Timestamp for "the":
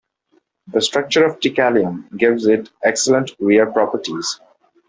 0.69-0.81